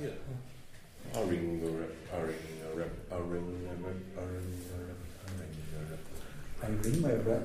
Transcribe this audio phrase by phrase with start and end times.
[0.00, 0.16] Hier.
[1.14, 4.80] A ring a rap, a ring a rap, a ring a rap, a ring a
[4.88, 6.00] rap, a ring a rap.
[6.62, 7.44] I ring my rap.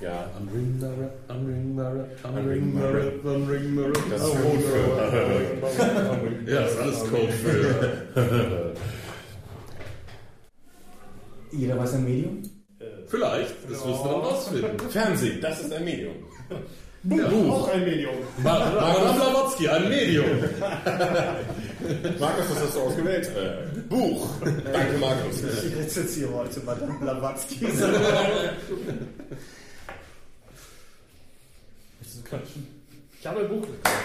[0.00, 3.46] Ja, I'm ring my rap, I'm ring my rap, I'm I'm ring my rap, I'm
[3.46, 4.08] ring my rap.
[4.08, 5.92] das ist I'm gut ring my rap.
[6.44, 6.50] für.
[6.50, 8.74] Ja, das ist alles Code für.
[11.52, 12.42] Jeder weiß ein Medium?
[13.08, 14.90] Vielleicht, das wirst du dann rausfinden.
[14.90, 16.14] Fernsehen, das ist ein Medium.
[17.50, 18.14] Auch ein Medium.
[18.42, 20.38] Madame Blavatsky, ein Medium.
[22.20, 23.30] Markus, was hast du ausgewählt?
[23.36, 24.28] Äh, Buch.
[24.40, 25.42] Danke, Markus.
[25.42, 27.56] Ich rezensiere heute Madame Blavatsky.
[27.64, 27.80] Möchtest
[32.18, 32.66] du klatschen?
[33.20, 33.96] Ich habe ein Buch gekauft.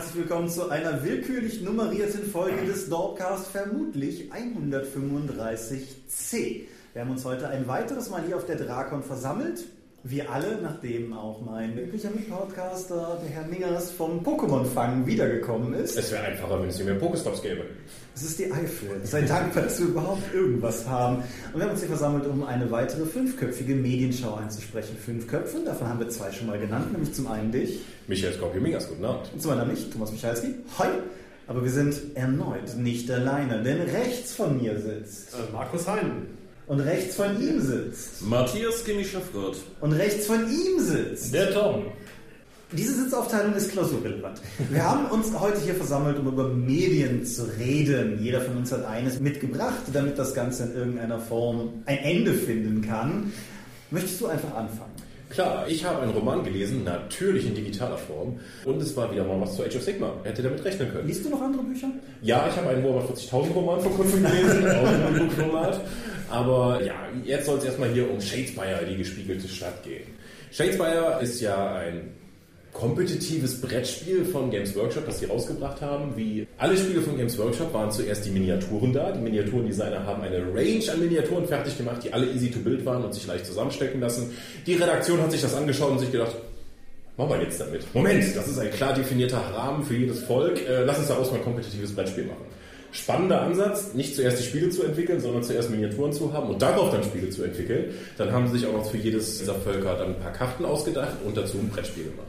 [0.00, 6.62] Herzlich willkommen zu einer willkürlich nummerierten Folge des Dorpcast, vermutlich 135c.
[6.94, 9.66] Wir haben uns heute ein weiteres Mal hier auf der Drakon versammelt.
[10.02, 15.98] Wir alle, nachdem auch mein üblicher Mitpodcaster, der Herr Mingers vom Pokémon-Fangen wiedergekommen ist.
[15.98, 17.66] Es wäre einfacher, wenn es hier mehr Pokestops gäbe.
[18.14, 18.98] Es ist die Eifel.
[19.04, 21.16] Sei dankbar, dass wir überhaupt irgendwas haben.
[21.52, 24.96] Und wir haben uns hier versammelt, um eine weitere fünfköpfige Medienschau einzusprechen.
[24.96, 28.88] Fünf Köpfe, davon haben wir zwei schon mal genannt, nämlich zum einen dich Michael Skorpio-Mingas,
[28.88, 29.30] guten Abend.
[29.34, 30.54] und zum anderen mich, Thomas Michalski.
[30.78, 30.88] Hi!
[31.46, 36.39] Aber wir sind erneut nicht alleine, denn rechts von mir sitzt Äh, Markus Hein.
[36.70, 39.56] Und rechts von ihm sitzt Matthias Kimmich-Schafgott.
[39.80, 41.34] und rechts von ihm sitzt.
[41.34, 41.86] Der Tom.
[42.70, 44.40] Diese Sitzaufteilung ist klausurrelevant.
[44.70, 48.20] Wir haben uns heute hier versammelt, um über Medien zu reden.
[48.22, 52.82] Jeder von uns hat eines mitgebracht, damit das Ganze in irgendeiner Form ein Ende finden
[52.82, 53.32] kann.
[53.90, 54.92] Möchtest du einfach anfangen?
[55.30, 58.38] Klar, ich habe einen Roman gelesen, natürlich in digitaler Form.
[58.64, 60.12] Und es war wieder mal was zu Age of Sigma.
[60.22, 61.08] Hätte damit rechnen können?
[61.08, 61.88] Liest du noch andere Bücher?
[62.22, 65.80] Ja, ich habe einen Warhammer 40.000 Roman vor kurzem gelesen, auch im E-Book-Format.
[66.30, 70.06] Aber ja, jetzt soll es erstmal hier um Shadespire, die gespiegelte Stadt gehen.
[70.52, 72.12] Shadespire ist ja ein
[72.72, 76.16] kompetitives Brettspiel von Games Workshop, das sie rausgebracht haben.
[76.16, 79.10] Wie alle Spiele von Games Workshop waren zuerst die Miniaturen da.
[79.10, 83.04] Die Miniaturendesigner haben eine Range an Miniaturen fertig gemacht, die alle easy to build waren
[83.04, 84.30] und sich leicht zusammenstecken lassen.
[84.66, 86.36] Die Redaktion hat sich das angeschaut und sich gedacht,
[87.16, 87.92] machen wir jetzt damit.
[87.92, 90.66] Moment, das ist ein klar definierter Rahmen für jedes Volk.
[90.66, 92.44] Äh, lass uns daraus mal ein kompetitives Brettspiel machen.
[92.92, 96.90] Spannender Ansatz, nicht zuerst die Spiele zu entwickeln, sondern zuerst Miniaturen zu haben und darauf
[96.90, 97.94] dann Spiele zu entwickeln.
[98.18, 101.16] Dann haben sie sich auch noch für jedes dieser Völker dann ein paar Karten ausgedacht
[101.24, 102.26] und dazu ein Brettspiel gemacht.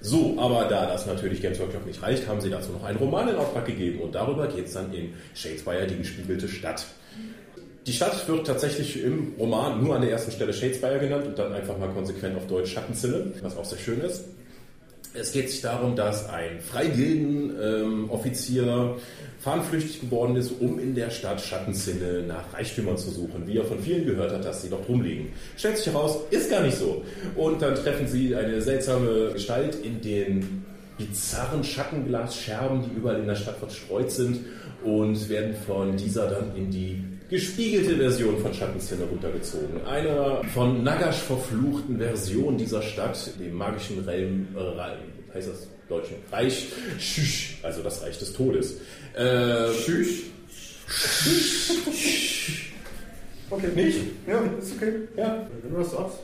[0.00, 3.28] So, aber da das natürlich Games Workshop nicht reicht, haben sie dazu noch einen Roman
[3.28, 6.84] in Auftrag gegeben und darüber geht es dann in Shadespire, die gespiegelte Stadt.
[7.86, 11.52] Die Stadt wird tatsächlich im Roman nur an der ersten Stelle Shadespire genannt und dann
[11.52, 14.24] einfach mal konsequent auf Deutsch Schattenzinne, was auch sehr schön ist.
[15.14, 18.96] Es geht sich darum, dass ein Freigilden-Offizier
[19.40, 23.80] fahnenflüchtig geworden ist, um in der Stadt Schattenzinne nach Reichtümern zu suchen, wie er von
[23.80, 25.28] vielen gehört hat, dass sie dort rumliegen.
[25.56, 27.02] Stellt sich heraus, ist gar nicht so.
[27.36, 30.66] Und dann treffen sie eine seltsame Gestalt in den
[30.98, 34.40] bizarren Schattenglasscherben, die überall in der Stadt verstreut sind
[34.84, 39.84] und werden von dieser dann in die gespiegelte Version von Schattenzinne runtergezogen.
[39.86, 46.66] Einer von Nagash verfluchten Version dieser Stadt, dem magischen Realm, äh, heißt das Deutsche, Reich
[46.98, 48.76] Schüsch, also das Reich des Todes.
[49.14, 50.22] Äh, Tschüss.
[53.50, 53.98] okay, nicht?
[54.26, 54.92] Ja, ist okay.
[55.16, 55.46] Ja.
[55.62, 56.18] Wenn du das sagst.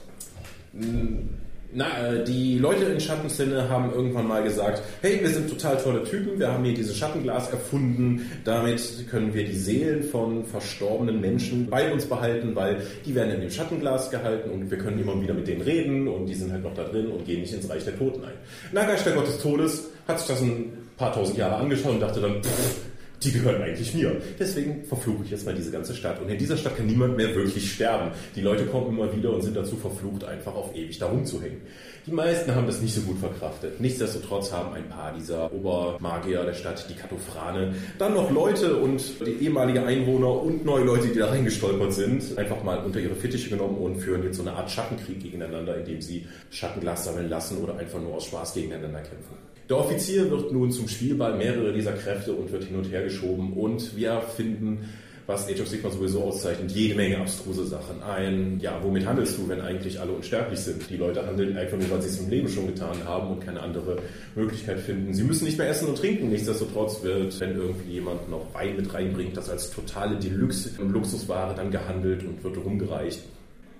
[1.76, 6.04] Na, äh, die Leute in Schattenszene haben irgendwann mal gesagt, hey, wir sind total tolle
[6.04, 11.68] Typen, wir haben hier dieses Schattenglas erfunden, damit können wir die Seelen von verstorbenen Menschen
[11.68, 15.34] bei uns behalten, weil die werden in dem Schattenglas gehalten und wir können immer wieder
[15.34, 17.84] mit denen reden und die sind halt noch da drin und gehen nicht ins Reich
[17.84, 18.34] der Toten ein.
[18.72, 22.20] Nagash, der Gott des Todes, hat sich das ein paar tausend Jahre angeschaut und dachte
[22.20, 22.83] dann, pff,
[23.24, 24.20] die gehören eigentlich mir.
[24.38, 26.20] Deswegen verfluche ich jetzt mal diese ganze Stadt.
[26.20, 28.10] Und in dieser Stadt kann niemand mehr wirklich sterben.
[28.36, 31.62] Die Leute kommen immer wieder und sind dazu verflucht, einfach auf ewig da rumzuhängen.
[32.06, 33.80] Die meisten haben das nicht so gut verkraftet.
[33.80, 39.44] Nichtsdestotrotz haben ein paar dieser Obermagier der Stadt, die Katophrane, dann noch Leute und die
[39.44, 43.78] ehemalige Einwohner und neue Leute, die da reingestolpert sind, einfach mal unter ihre Fittiche genommen
[43.78, 48.00] und führen jetzt so eine Art Schattenkrieg gegeneinander, indem sie Schattenglas sammeln lassen oder einfach
[48.00, 49.43] nur aus Spaß gegeneinander kämpfen.
[49.68, 53.54] Der Offizier wird nun zum Spielball mehrerer dieser Kräfte und wird hin und her geschoben
[53.54, 54.90] und wir finden,
[55.26, 58.60] was Age of Sigma sowieso auszeichnet, jede Menge abstruse Sachen ein.
[58.60, 60.90] Ja, womit handelst du, wenn eigentlich alle unsterblich sind?
[60.90, 63.60] Die Leute handeln einfach nur, weil sie es im Leben schon getan haben und keine
[63.60, 64.02] andere
[64.34, 65.14] Möglichkeit finden.
[65.14, 66.28] Sie müssen nicht mehr essen und trinken.
[66.28, 71.54] Nichtsdestotrotz wird, wenn irgendwie jemand noch Wein mit reinbringt, das als totale Deluxe und Luxusware
[71.54, 73.20] dann gehandelt und wird rumgereicht.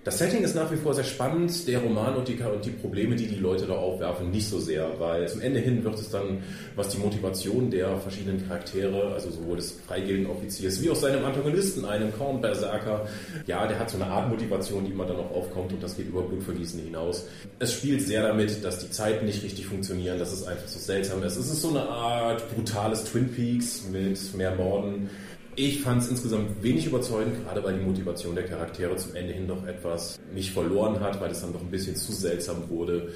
[0.05, 3.17] Das Setting ist nach wie vor sehr spannend, der Roman und die, und die Probleme,
[3.17, 6.43] die die Leute da aufwerfen, nicht so sehr, weil zum Ende hin wird es dann,
[6.77, 11.87] was die Motivation der verschiedenen Charaktere, also sowohl des freigehenden Offiziers wie auch seinem Antagonisten,
[11.87, 13.07] einem Korn Berserker,
[13.47, 16.09] ja, der hat so eine Art Motivation, die immer dann noch aufkommt und das geht
[16.09, 17.27] über Blutvergießen hinaus.
[17.59, 21.23] Es spielt sehr damit, dass die Zeiten nicht richtig funktionieren, dass es einfach so seltsam
[21.23, 21.39] ist.
[21.39, 25.09] Es ist so eine Art brutales Twin Peaks mit mehr Morden,
[25.57, 29.49] ich fand es insgesamt wenig überzeugend, gerade weil die Motivation der Charaktere zum Ende hin
[29.49, 33.13] doch etwas mich verloren hat, weil es dann doch ein bisschen zu seltsam wurde.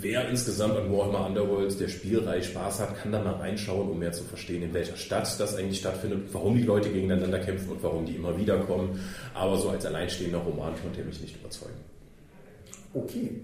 [0.00, 4.12] Wer insgesamt an Warhammer Underworld der Spielreihe Spaß hat, kann da mal reinschauen, um mehr
[4.12, 8.04] zu verstehen, in welcher Stadt das eigentlich stattfindet, warum die Leute gegeneinander kämpfen und warum
[8.04, 9.00] die immer wieder kommen.
[9.34, 11.76] Aber so als alleinstehender Roman konnte er mich nicht überzeugen.
[12.92, 13.40] Okay.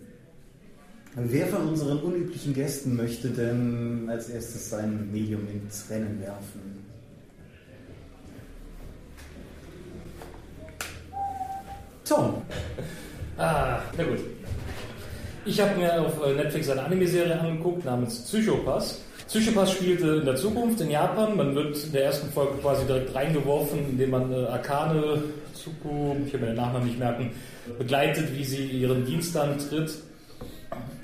[1.17, 6.90] Wer von unseren unüblichen Gästen möchte denn als erstes sein Medium ins Rennen werfen?
[12.11, 12.43] Tom.
[13.39, 14.19] Ah, na gut.
[15.45, 19.01] Ich habe mir auf äh, Netflix eine Anime-Serie angeguckt namens Psychopass.
[19.29, 21.37] Psychopass spielte in der Zukunft in Japan.
[21.37, 25.23] Man wird in der ersten Folge quasi direkt reingeworfen, indem man äh, Akane
[25.55, 27.31] Tsuku, ich habe mir den Nachnamen nicht merken,
[27.79, 29.93] begleitet, wie sie ihren Dienst antritt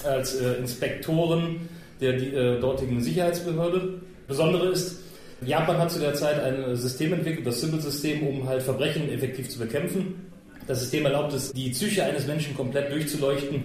[0.05, 1.69] als äh, Inspektoren
[2.00, 4.00] der die, äh, dortigen Sicherheitsbehörde.
[4.26, 4.99] Besondere ist,
[5.41, 9.61] Japan hat zu der Zeit ein System entwickelt, das Symbol-System, um halt Verbrechen effektiv zu
[9.61, 10.35] bekämpfen.
[10.66, 13.64] Das System erlaubt es, die Psyche eines Menschen komplett durchzuleuchten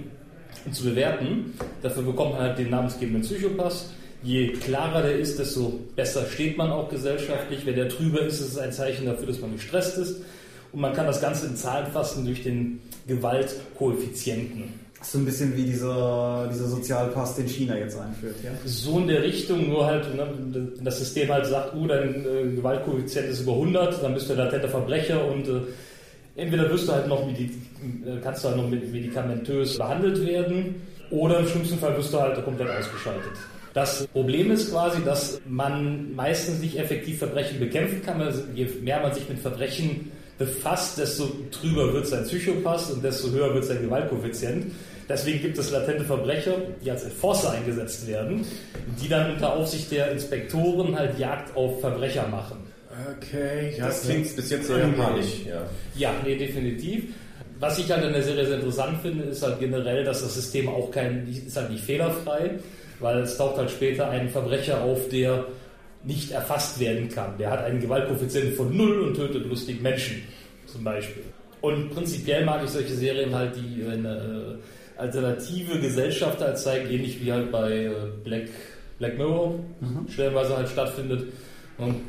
[0.65, 1.53] und zu bewerten.
[1.81, 3.89] Dafür bekommt man halt den namensgebenden Psychopass.
[4.23, 7.65] Je klarer der ist, desto besser steht man auch gesellschaftlich.
[7.65, 10.21] Wenn der trüber ist, ist es ein Zeichen dafür, dass man gestresst ist.
[10.71, 14.81] Und man kann das Ganze in Zahlen fassen durch den Gewaltkoeffizienten.
[15.01, 18.51] So ein bisschen wie dieser, dieser Sozialpass, den China jetzt einführt, ja?
[18.65, 20.27] So in der Richtung, nur halt, ne,
[20.75, 24.33] wenn das System halt sagt, uh, dein äh, Gewaltkoeffizient ist über 100, dann bist du
[24.33, 25.61] ein latenter Verbrecher und äh,
[26.41, 30.75] entweder wirst du halt noch äh, kannst du halt noch medikamentös behandelt werden
[31.09, 33.33] oder im schlimmsten Fall wirst du halt komplett ausgeschaltet.
[33.73, 38.21] Das Problem ist quasi, dass man meistens nicht effektiv Verbrechen bekämpfen kann.
[38.53, 43.53] Je mehr man sich mit Verbrechen befasst, desto trüber wird sein Psychopass und desto höher
[43.53, 44.73] wird sein Gewaltkoeffizient.
[45.07, 46.53] Deswegen gibt es latente Verbrecher,
[46.83, 48.45] die als Enforcer eingesetzt werden,
[49.01, 52.70] die dann unter Aufsicht der Inspektoren halt Jagd auf Verbrecher machen.
[53.17, 55.45] Okay, ja, das klingt bis jetzt sehr japanisch.
[55.45, 55.65] Ja.
[55.95, 57.13] ja, nee, definitiv.
[57.59, 60.67] Was ich halt in der Serie sehr interessant finde, ist halt generell, dass das System
[60.67, 62.59] auch kein, ist halt nicht fehlerfrei,
[62.99, 65.45] weil es taucht halt später ein Verbrecher auf, der
[66.03, 67.37] nicht erfasst werden kann.
[67.37, 70.23] Der hat einen Gewaltkoeffizienten von null und tötet lustig Menschen,
[70.65, 71.23] zum Beispiel.
[71.61, 74.57] Und prinzipiell mag ich solche Serien halt, die eine
[74.97, 77.91] äh, alternative Gesellschaft halt zeigen, ähnlich wie halt bei äh,
[78.23, 78.49] Black,
[78.97, 80.07] Black Mirror mhm.
[80.09, 81.27] stellenweise halt stattfindet.
[81.77, 82.01] Und und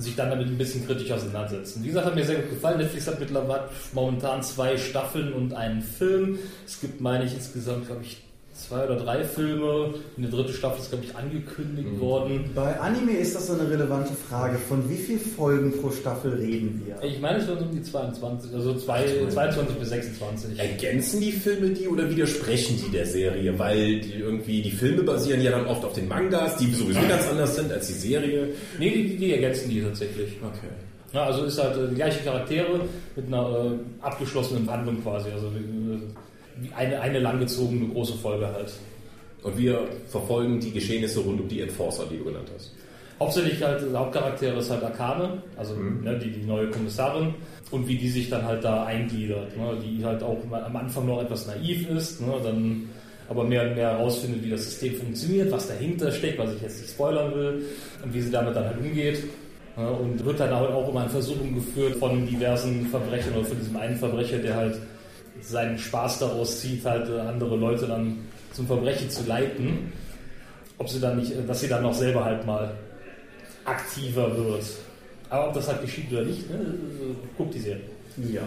[0.00, 1.82] sich dann damit ein bisschen kritisch auseinandersetzen.
[1.82, 2.78] Wie gesagt, hat mir sehr gut gefallen.
[2.78, 6.38] Netflix hat mittlerweile momentan zwei Staffeln und einen Film.
[6.66, 8.25] Es gibt, meine ich, insgesamt, glaube ich,
[8.66, 9.94] zwei oder drei Filme.
[10.16, 12.00] Eine dritte Staffel ist, glaube ich, angekündigt mhm.
[12.00, 12.50] worden.
[12.54, 14.58] Bei Anime ist das so eine relevante Frage.
[14.58, 17.02] Von wie vielen Folgen pro Staffel reden wir?
[17.08, 20.58] Ich meine, es waren so um die 22, also zwei, 22 bis 26.
[20.58, 23.58] Ergänzen die Filme die oder widersprechen die der Serie?
[23.58, 27.28] Weil die irgendwie, die Filme basieren ja dann oft auf den Mangas, die sowieso ganz
[27.28, 28.48] anders sind als die Serie.
[28.78, 30.32] Nee, die, die ergänzen die tatsächlich.
[30.42, 30.68] Okay.
[31.12, 32.80] Ja, also ist halt äh, die gleiche Charaktere
[33.14, 35.30] mit einer äh, abgeschlossenen Handlung quasi.
[35.30, 36.00] Also äh,
[36.76, 38.72] eine, eine langgezogene große Folge halt.
[39.42, 42.72] Und wir verfolgen die Geschehnisse rund um die Enforcer, die du genannt hast.
[43.18, 46.04] Hauptsächlich halt, der Hauptcharakter ist halt Akane, also mhm.
[46.04, 47.34] ne, die, die neue Kommissarin
[47.70, 49.56] und wie die sich dann halt da eingliedert.
[49.56, 52.88] Ne, die halt auch am Anfang noch etwas naiv ist, ne, dann
[53.28, 56.80] aber mehr und mehr herausfindet, wie das System funktioniert, was dahinter steckt, was ich jetzt
[56.80, 57.64] nicht spoilern will
[58.04, 59.24] und wie sie damit dann halt umgeht.
[59.76, 63.76] Ne, und wird dann auch immer in Versuchung geführt von diversen Verbrechern oder von diesem
[63.76, 64.78] einen Verbrecher, der halt
[65.42, 68.18] seinen Spaß daraus zieht, halt äh, andere Leute dann
[68.52, 69.92] zum Verbrechen zu leiten.
[70.78, 72.72] Ob sie dann nicht, äh, dass sie dann noch selber halt mal
[73.64, 74.64] aktiver wird.
[75.28, 76.58] Aber ob das halt geschieht oder nicht, ne?
[77.36, 77.82] guckt die Serie.
[78.32, 78.42] Ja.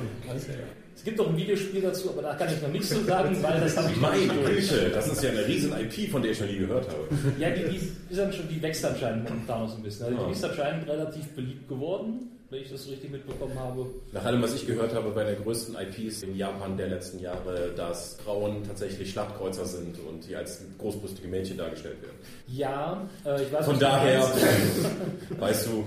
[0.95, 3.61] Es gibt doch ein Videospiel dazu, aber da kann ich noch nichts zu sagen, weil
[3.61, 6.47] das habe ich Meine Güte, das ist ja eine riesen IP, von der ich noch
[6.47, 7.07] nie gehört habe.
[7.37, 10.07] Ja, die, die, ist dann schon, die wächst anscheinend momentan noch so ein bisschen.
[10.07, 13.85] Also die ist anscheinend relativ beliebt geworden wenn ich das so richtig mitbekommen habe.
[14.11, 17.71] Nach allem, was ich gehört habe bei der größten IPs in Japan der letzten Jahre,
[17.75, 22.17] dass Frauen tatsächlich Schlachtkreuzer sind und die als großbrüstige Mädchen dargestellt werden.
[22.47, 24.21] Ja, äh, ich weiß Von daher,
[25.39, 25.85] weißt du,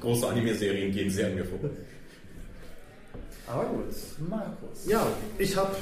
[0.00, 1.68] große Anime-Serien gehen sehr an mir vorbei.
[3.46, 3.94] Aber gut,
[4.28, 4.86] Markus.
[4.86, 5.06] Ja,
[5.38, 5.76] ich habe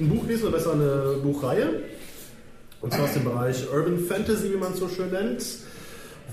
[0.00, 1.82] ein Buch gelesen, oder besser eine Buchreihe.
[2.80, 5.42] Und zwar aus dem Bereich Urban Fantasy, wie man es so schön nennt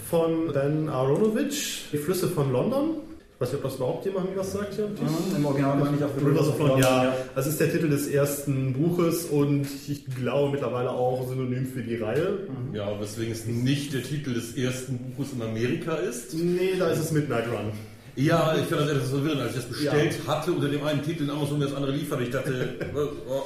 [0.10, 2.98] von Ben Aronovich, Die Flüsse von London.
[3.40, 4.88] weiß nicht, ob das überhaupt jemandem was sagt hier.
[4.88, 7.14] Mhm, Im Original meine ich auch Rivers of London, ja.
[7.36, 11.96] Das ist der Titel des ersten Buches und ich glaube mittlerweile auch Synonym für die
[11.96, 12.40] Reihe.
[12.74, 16.34] Ja, weswegen es nicht der Titel des ersten Buches in Amerika ist.
[16.34, 17.72] Nee, da ist es Midnight Run.
[18.16, 21.24] Ja, ich fand das etwas verwirrend, als ich das bestellt hatte unter dem einen Titel
[21.24, 22.20] in Amazon das andere liefert.
[22.22, 22.86] Ich dachte, äh,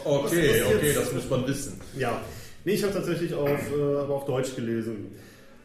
[0.05, 1.79] okay, okay, das muss man wissen.
[1.99, 2.19] Ja,
[2.65, 5.11] nee, ich habe tatsächlich auf, äh, aber auf Deutsch gelesen.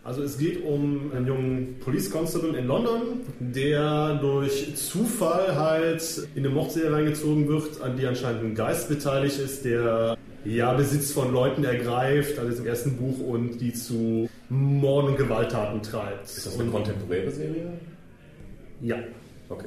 [0.08, 6.02] Also es geht um einen jungen Police Constable in London, der durch Zufall halt
[6.34, 11.12] in eine Mordserie reingezogen wird, an die anscheinend ein Geist beteiligt ist, der ja Besitz
[11.12, 16.24] von Leuten ergreift, also im ersten Buch, und die zu Morden und Gewalttaten treibt.
[16.24, 17.70] Ist das eine und, kontemporäre Serie?
[18.80, 18.96] Ja.
[19.50, 19.66] Okay.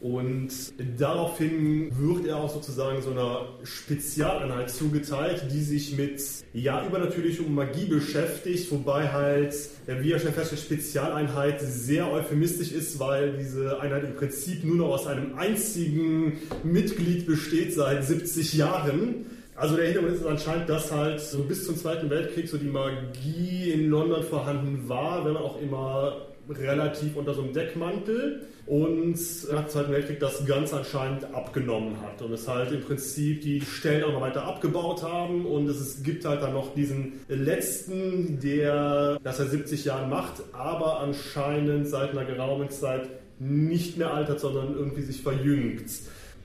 [0.00, 0.50] Und
[0.98, 6.22] daraufhin wird er auch sozusagen so einer Spezialeinheit zugeteilt, die sich mit
[6.54, 9.54] ja übernatürlicher Magie beschäftigt, wobei halt,
[9.86, 14.88] wie er schon feststellt, Spezialeinheit sehr euphemistisch ist, weil diese Einheit im Prinzip nur noch
[14.88, 19.26] aus einem einzigen Mitglied besteht seit 70 Jahren.
[19.54, 23.70] Also der Hintergrund ist anscheinend, dass halt so bis zum Zweiten Weltkrieg so die Magie
[23.70, 29.18] in London vorhanden war, wenn man auch immer relativ unter so einem Deckmantel und
[29.50, 33.60] nach dem Zweiten Weltkrieg das ganz anscheinend abgenommen hat und es halt im Prinzip die
[33.62, 39.18] Stellen auch noch weiter abgebaut haben und es gibt halt dann noch diesen letzten, der
[39.24, 43.08] das seit 70 Jahren macht, aber anscheinend seit einer geraumen Zeit
[43.40, 45.90] nicht mehr altert, sondern irgendwie sich verjüngt.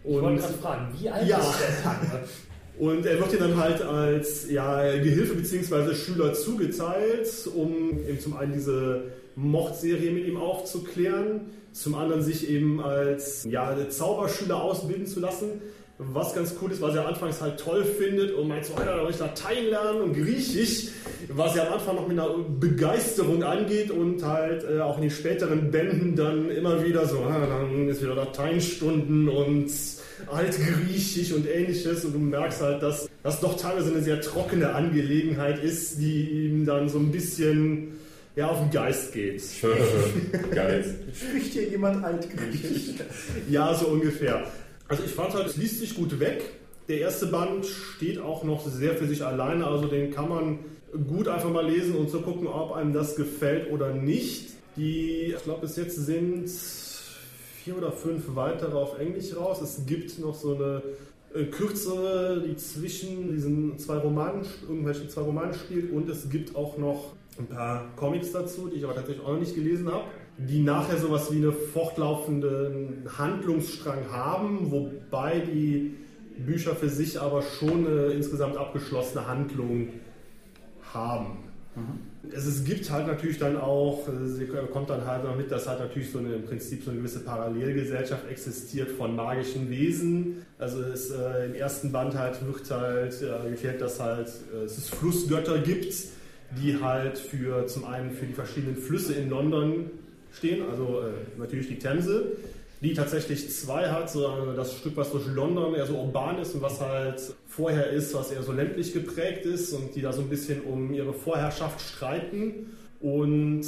[0.03, 1.37] Ich wollte Und gerade fragen, wie alt Ja.
[1.37, 2.23] ist der?
[2.87, 5.93] und er wird dir dann halt als ja, Gehilfe bzw.
[5.93, 9.03] Schüler zugeteilt, um eben zum einen diese
[9.35, 15.61] Mordserie mit ihm aufzuklären, zum anderen sich eben als ja, Zauberschüler ausbilden zu lassen.
[15.97, 19.07] Was ganz cool ist, was er anfangs halt toll findet und meint so, ja, da
[19.07, 20.89] will Latein lernen und Griechisch,
[21.29, 22.29] was er am Anfang noch mit einer
[22.59, 27.45] Begeisterung angeht und halt äh, auch in den späteren Bänden dann immer wieder so, ah,
[27.47, 29.71] dann ist wieder Lateinstunden und
[30.27, 35.63] Altgriechisch und ähnliches und du merkst halt, dass das doch teilweise eine sehr trockene Angelegenheit
[35.63, 37.95] ist, die ihm dann so ein bisschen
[38.35, 39.41] ja, auf den Geist geht.
[40.51, 40.95] Geil.
[41.13, 42.95] Spricht hier jemand altgriechisch?
[43.49, 44.45] Ja, so ungefähr.
[44.87, 46.43] Also ich fand halt, es liest sich gut weg.
[46.87, 50.59] Der erste Band steht auch noch sehr für sich alleine, also den kann man
[51.07, 54.51] gut einfach mal lesen und so gucken, ob einem das gefällt oder nicht.
[54.75, 56.49] Die, ich glaube, bis jetzt sind
[57.63, 59.61] vier oder fünf weitere auf Englisch raus.
[59.61, 60.83] Es gibt noch so eine
[61.33, 66.77] äh, kürzere, die zwischen diesen zwei Romanen, irgendwelche zwei Romanen spielt und es gibt auch
[66.77, 70.05] noch ein paar Comics dazu, die ich aber tatsächlich auch noch nicht gelesen habe,
[70.37, 75.95] die nachher sowas wie einen fortlaufenden Handlungsstrang haben, wobei die
[76.37, 79.89] Bücher für sich aber schon eine insgesamt abgeschlossene Handlung
[80.93, 81.37] haben.
[82.31, 85.79] Es, es gibt halt natürlich dann auch, äh, sie kommt dann halt damit, dass halt
[85.79, 90.45] natürlich so eine, im Prinzip so eine gewisse Parallelgesellschaft existiert von magischen Wesen.
[90.57, 94.89] Also es, äh, im ersten Band halt wird halt äh, geklärt, dass halt äh, es
[94.89, 95.93] Flussgötter gibt,
[96.61, 99.89] die halt für zum einen für die verschiedenen Flüsse in London
[100.33, 102.33] stehen, also äh, natürlich die Themse,
[102.81, 106.61] die tatsächlich zwei hat, so das Stück, was durch London eher so urban ist und
[106.61, 110.29] was halt vorher ist, was eher so ländlich geprägt ist und die da so ein
[110.29, 113.65] bisschen um ihre Vorherrschaft streiten und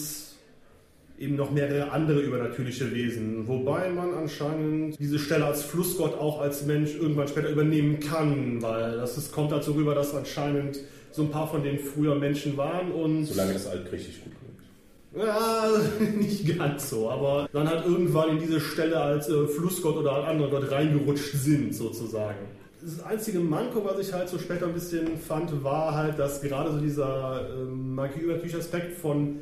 [1.17, 6.65] eben noch mehrere andere übernatürliche Wesen, wobei man anscheinend diese Stelle als Flussgott auch als
[6.65, 10.79] Mensch irgendwann später übernehmen kann, weil das ist, kommt so rüber, dass anscheinend
[11.11, 15.27] so ein paar von denen früher Menschen waren und Solange das Altgriechisch gut klingt.
[15.27, 15.69] ja,
[16.17, 20.27] nicht ganz so, aber dann halt irgendwann in diese Stelle als äh, Flussgott oder als
[20.27, 22.39] anderer Gott reingerutscht sind, sozusagen.
[22.81, 26.71] Das einzige Manko, was ich halt so später ein bisschen fand, war halt, dass gerade
[26.71, 29.39] so dieser ähm, magie-übertürliche Aspekt von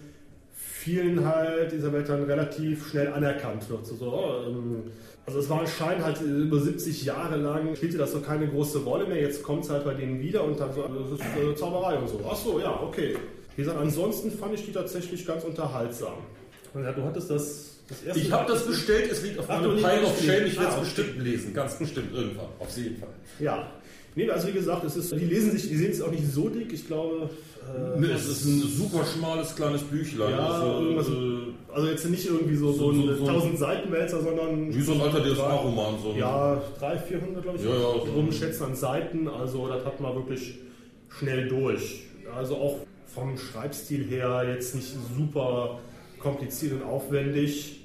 [0.56, 3.86] vielen halt dieser Welt dann relativ schnell anerkannt wird.
[3.86, 4.84] So, so, oh, ähm,
[5.26, 9.06] also es war anscheinend halt über 70 Jahre lang spielte das so keine große Rolle
[9.08, 9.20] mehr.
[9.22, 11.98] Jetzt kommt es halt bei denen wieder und dann so, also das ist äh, Zauberei
[11.98, 12.22] und so.
[12.30, 13.18] Ach so, ja, okay.
[13.56, 16.14] Wie gesagt, ansonsten fand ich die tatsächlich ganz unterhaltsam.
[16.76, 20.04] Ja, du hattest das, das erste Ich habe das bestellt, es liegt auf meinem Pile
[20.04, 20.22] of.
[20.22, 20.46] Shame.
[20.46, 20.80] Ich werde Ah, es okay.
[20.84, 22.48] bestimmt lesen, ganz bestimmt irgendwann.
[22.60, 23.10] Auf jeden Fall.
[23.40, 23.72] Ja.
[24.17, 26.48] Nee, also wie gesagt, es ist, die lesen sich, die sehen es auch nicht so
[26.48, 26.72] dick.
[26.72, 27.29] Ich glaube,
[27.62, 30.31] äh, Nee, es ist ein super schmales kleines Büchlein.
[30.31, 34.74] ja, also, äh, also jetzt nicht irgendwie so, so, so- ein so- 1000 Seitenwälzer, sondern
[34.74, 35.95] wie so ein alter DSA-Roman.
[36.01, 38.12] So ein- ja, 300, 400 glaube ich, Ja, ja, so.
[38.15, 39.27] rumschätzen an Seiten.
[39.27, 40.55] Also das hat man wirklich
[41.10, 42.03] schnell durch.
[42.38, 42.77] Also auch
[43.13, 45.79] vom Schreibstil her jetzt nicht super
[46.19, 47.81] kompliziert und aufwendig.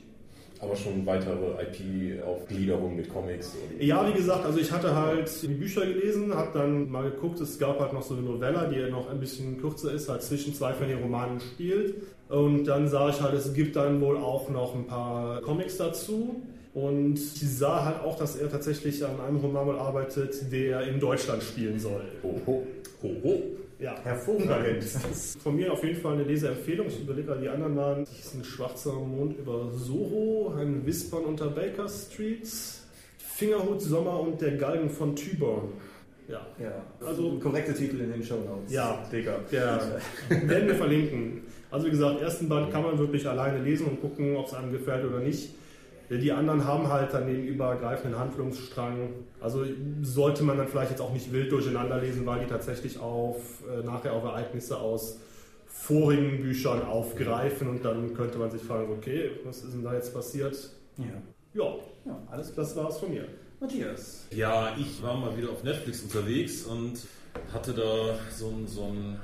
[0.61, 3.57] Aber schon weitere IP-Aufgliederungen mit Comics.
[3.79, 7.59] Ja, wie gesagt, also ich hatte halt die Bücher gelesen, habe dann mal geguckt, es
[7.59, 10.55] gab halt noch so eine Novella, die ja noch ein bisschen kürzer ist, halt zwischen
[10.55, 11.95] zwei von den Romanen spielt.
[12.29, 16.43] Und dann sah ich halt, es gibt dann wohl auch noch ein paar Comics dazu.
[16.75, 21.01] Und ich sah halt auch, dass er tatsächlich an einem Roman mal arbeitet, der in
[21.01, 22.03] Deutschland spielen soll.
[22.23, 22.67] Oho.
[23.03, 23.43] Hoho.
[23.81, 24.85] Ja, Hervorragend.
[25.43, 26.87] Von mir auf jeden Fall eine Leseempfehlung.
[26.89, 31.25] Ich überlege gerade, die anderen waren die ist ein schwarzer Mond über Soho, ein Wispern
[31.25, 32.47] unter Baker Street,
[33.19, 35.73] Fingerhut Sommer und der Galgen von Tyburn.
[36.29, 38.71] Ja, Ja, Also- korrekte Titel in den Show Notes.
[38.73, 39.37] Ja, Digga.
[39.51, 39.81] Der
[40.29, 41.41] werden wir verlinken.
[41.71, 44.71] Also wie gesagt, ersten Band kann man wirklich alleine lesen und gucken, ob es einem
[44.73, 45.55] gefällt oder nicht.
[46.11, 49.11] Die anderen haben halt dann den übergreifenden Handlungsstrang.
[49.41, 49.65] Also
[50.03, 53.85] sollte man dann vielleicht jetzt auch nicht wild durcheinander lesen, weil die tatsächlich auf äh,
[53.85, 55.19] nachher auf Ereignisse aus
[55.67, 60.13] vorigen Büchern aufgreifen und dann könnte man sich fragen, okay, was ist denn da jetzt
[60.13, 60.57] passiert?
[60.99, 61.05] Ja,
[61.55, 61.75] Ja,
[62.05, 62.67] ja alles klar.
[62.67, 63.25] das war's von mir.
[63.61, 64.27] Matthias.
[64.35, 67.01] Ja, ich war mal wieder auf Netflix unterwegs und
[67.53, 69.21] hatte da so einen so einen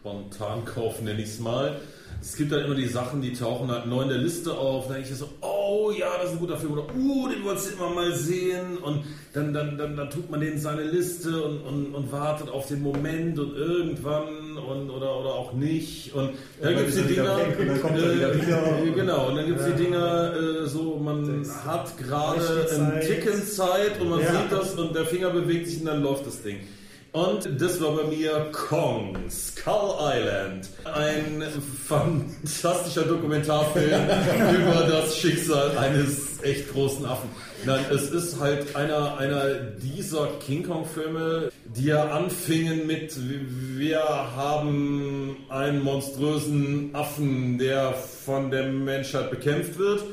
[0.00, 1.80] Spontankauf, nenne ich es mal.
[2.22, 4.88] Es gibt halt immer die Sachen, die tauchen halt neu in der Liste auf.
[4.88, 6.72] Da denke ich so, oh ja, das ist ein guter Film.
[6.72, 8.76] Oder, uh, den wolltest du immer mal sehen.
[8.78, 12.50] Und dann, dann, dann, dann tut man den in seine Liste und, und, und wartet
[12.50, 16.12] auf den Moment und irgendwann und, oder, oder auch nicht.
[16.14, 17.38] Und dann gibt es die er Dinger.
[17.82, 22.68] dann er äh, genau, und dann gibt es die Dinger, äh, so, man hat gerade
[22.74, 24.32] einen Ticken Zeit und man Ja.
[24.32, 26.58] sieht das und der Finger bewegt sich und dann läuft das Ding.
[27.12, 30.68] Und das war bei mir Kong, Skull Island.
[30.84, 31.42] Ein
[31.88, 33.90] fantastischer Dokumentarfilm
[34.54, 37.28] über das Schicksal eines echt großen Affen.
[37.66, 43.16] Nein, es ist halt einer, einer dieser King Kong-Filme, die ja anfingen mit,
[43.76, 50.04] wir haben einen monströsen Affen, der von der Menschheit bekämpft wird.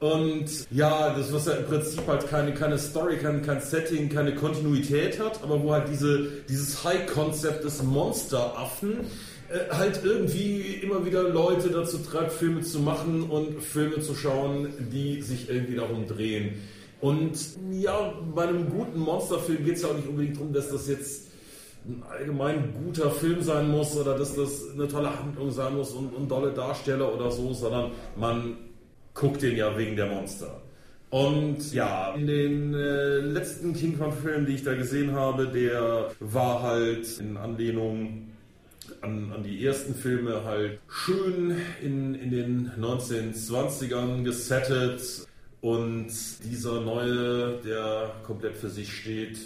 [0.00, 4.34] Und ja, das was ja im Prinzip halt keine, keine Story, kein, kein Setting, keine
[4.34, 9.00] Kontinuität hat, aber wo halt diese, dieses High-Concept des Monsteraffen
[9.50, 14.68] äh, halt irgendwie immer wieder Leute dazu treibt, Filme zu machen und Filme zu schauen,
[14.90, 16.54] die sich irgendwie darum drehen.
[17.02, 17.38] Und
[17.70, 21.28] ja, bei einem guten Monsterfilm geht es ja auch nicht unbedingt darum, dass das jetzt
[21.86, 26.14] ein allgemein guter Film sein muss oder dass das eine tolle Handlung sein muss und,
[26.14, 28.56] und tolle Darsteller oder so, sondern man
[29.20, 30.62] guckt den ja wegen der Monster.
[31.10, 36.62] Und ja, in den äh, letzten King Kong-Filmen, die ich da gesehen habe, der war
[36.62, 38.28] halt in Anlehnung
[39.02, 45.26] an, an die ersten Filme halt schön in, in den 1920ern gesettet.
[45.60, 46.08] Und
[46.44, 49.38] dieser neue, der komplett für sich steht,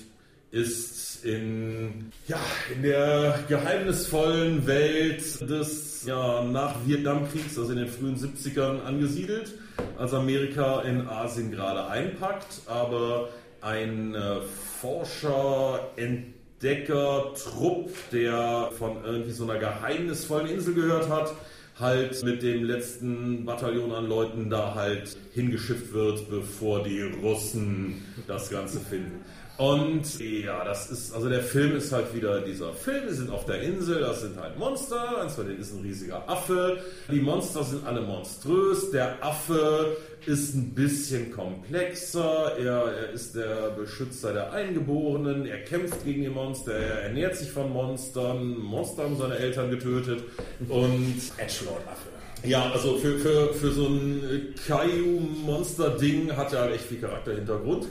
[0.54, 2.38] ist in, ja,
[2.72, 9.54] in der geheimnisvollen Welt des ja, Nach-Vietnamkriegs, also in den frühen 70ern, angesiedelt,
[9.98, 13.30] als Amerika in Asien gerade einpackt, aber
[13.62, 14.36] ein äh,
[14.80, 21.34] Forscher, Entdecker, Trupp, der von irgendwie so einer geheimnisvollen Insel gehört hat,
[21.80, 28.50] halt mit dem letzten Bataillon an Leuten da halt hingeschifft wird, bevor die Russen das
[28.50, 29.24] Ganze finden.
[29.56, 33.44] Und ja, das ist, also der Film ist halt wieder dieser Film, wir sind auf
[33.44, 37.62] der Insel, das sind halt Monster, eins von denen ist ein riesiger Affe, die Monster
[37.62, 44.52] sind alle monströs, der Affe ist ein bisschen komplexer, er, er ist der Beschützer der
[44.52, 49.70] Eingeborenen, er kämpft gegen die Monster, er ernährt sich von Monstern, Monster haben seine Eltern
[49.70, 50.24] getötet
[50.68, 52.08] und Edgelord-Affe.
[52.42, 57.86] ja, also für, für, für so ein Caillou-Monster-Ding hat er halt echt viel Charakterhintergrund.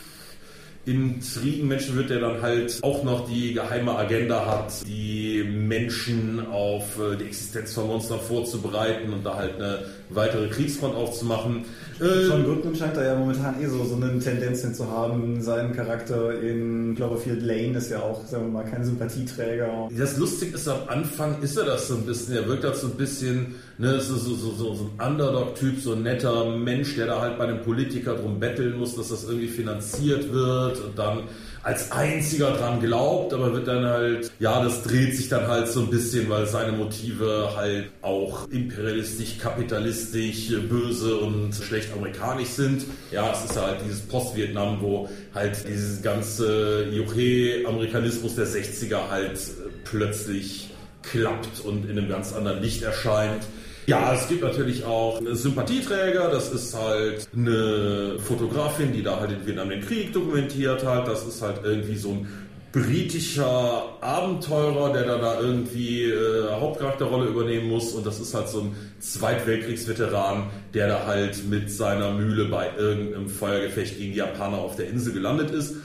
[0.86, 7.16] Intrigenmenschen wird, der dann halt auch noch die geheime Agenda hat, die Menschen auf äh,
[7.16, 11.64] die Existenz von Monstern vorzubereiten und da halt eine weitere Kriegsfront aufzumachen.
[12.00, 15.40] Äh, John Goodman scheint da ja momentan eh so, so eine Tendenz hin zu haben.
[15.42, 19.88] Sein Charakter in Cloverfield Lane ist ja auch, sagen wir mal, kein Sympathieträger.
[19.96, 22.34] Das Lustige ist, am Anfang ist er das so ein bisschen.
[22.34, 26.02] Er wirkt halt so ein bisschen, ne, so, so, so, so ein Underdog-Typ, so ein
[26.02, 30.32] netter Mensch, der da halt bei einem Politiker drum betteln muss, dass das irgendwie finanziert
[30.32, 31.24] wird und dann
[31.64, 35.80] als einziger dran glaubt, aber wird dann halt, ja, das dreht sich dann halt so
[35.80, 42.84] ein bisschen, weil seine Motive halt auch imperialistisch, kapitalistisch, böse und schlecht amerikanisch sind.
[43.10, 49.40] Ja, es ist halt dieses Post-Vietnam, wo halt dieses ganze Juche-Amerikanismus der 60er halt
[49.84, 50.68] plötzlich
[51.02, 53.42] klappt und in einem ganz anderen Licht erscheint.
[53.86, 59.32] Ja, es gibt natürlich auch eine Sympathieträger, das ist halt eine Fotografin, die da halt
[59.32, 61.06] in Vietnam den Krieg dokumentiert hat.
[61.06, 62.28] Das ist halt irgendwie so ein
[62.72, 68.62] britischer Abenteurer, der da, da irgendwie äh, Hauptcharakterrolle übernehmen muss und das ist halt so
[68.62, 74.74] ein Zweitweltkriegsveteran, der da halt mit seiner Mühle bei irgendeinem Feuergefecht gegen die Japaner auf
[74.74, 75.76] der Insel gelandet ist.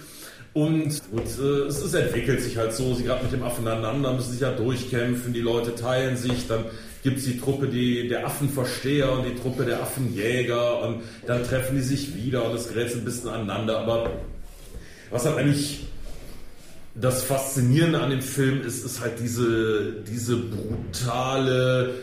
[0.54, 4.14] Und gut, äh, es, es entwickelt sich halt so, sie gerade mit dem Affen aneinander
[4.14, 6.66] müssen sich ja durchkämpfen, die Leute teilen sich, dann
[7.04, 11.76] gibt es die Truppe die, der Affenversteher und die Truppe der Affenjäger und dann treffen
[11.76, 13.80] die sich wieder und es gerät ein bisschen aneinander.
[13.80, 14.12] Aber
[15.10, 15.88] was halt eigentlich
[16.96, 21.96] das Faszinierende an dem Film ist, ist halt diese, diese brutale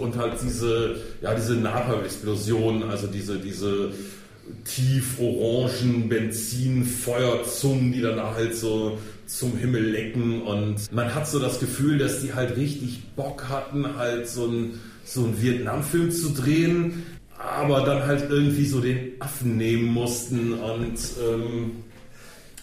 [0.00, 3.90] und halt diese, ja, diese Napalm-Explosionen, also diese, diese
[4.64, 11.60] tief orangen Benzin-Feuerzungen, die dann halt so zum Himmel lecken und man hat so das
[11.60, 17.04] Gefühl, dass die halt richtig Bock hatten, halt so ein so einen Vietnam-Film zu drehen,
[17.38, 21.70] aber dann halt irgendwie so den Affen nehmen mussten und ähm,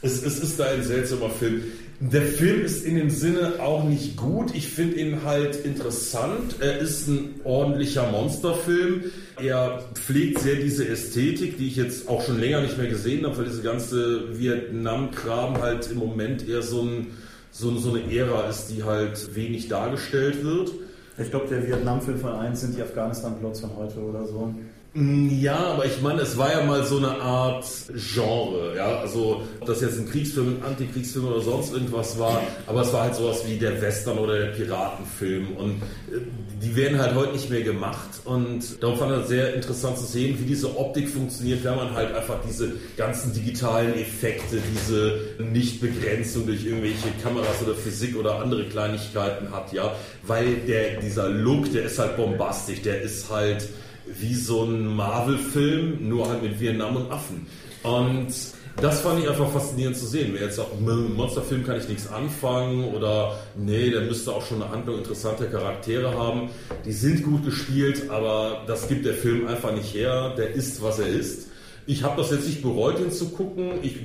[0.01, 1.63] es, es ist da ein seltsamer Film.
[1.99, 4.53] Der Film ist in dem Sinne auch nicht gut.
[4.53, 6.57] Ich finde ihn halt interessant.
[6.59, 9.05] Er ist ein ordentlicher Monsterfilm.
[9.41, 13.37] Er pflegt sehr diese Ästhetik, die ich jetzt auch schon länger nicht mehr gesehen habe,
[13.37, 17.07] weil diese ganze Vietnam-Kram halt im Moment eher so, ein,
[17.51, 20.71] so, so eine Ära ist, die halt wenig dargestellt wird.
[21.17, 24.53] Ich glaube, der Vietnam-Film von 1 sind die Afghanistan-Plots von heute oder so.
[24.95, 29.41] Mm, ja, aber ich meine, es war ja mal so eine Art Genre, ja, also
[29.59, 33.15] ob das jetzt ein Kriegsfilm, ein Antikriegsfilm oder sonst irgendwas war, aber es war halt
[33.15, 36.19] sowas wie der Western oder der Piratenfilm und äh,
[36.61, 40.37] die werden halt heute nicht mehr gemacht und darum fand ich sehr interessant zu sehen,
[40.39, 46.67] wie diese Optik funktioniert, wenn man halt einfach diese ganzen digitalen Effekte, diese Nichtbegrenzung durch
[46.67, 51.97] irgendwelche Kameras oder Physik oder andere Kleinigkeiten hat, ja, weil der, dieser Look, der ist
[51.97, 53.67] halt bombastisch, der ist halt
[54.05, 57.47] wie so ein Marvel-Film, nur halt mit Vietnam und Affen.
[57.83, 58.33] Und
[58.77, 60.31] das fand ich einfach faszinierend zu sehen.
[60.33, 64.61] Wer jetzt sagt, mit Monsterfilm kann ich nichts anfangen oder nee, der müsste auch schon
[64.61, 66.49] eine Handlung interessante Charaktere haben.
[66.85, 70.33] Die sind gut gespielt, aber das gibt der Film einfach nicht her.
[70.37, 71.49] Der ist, was er ist.
[71.85, 73.73] Ich habe das jetzt nicht bereut, ihn zu gucken.
[73.83, 73.97] Ich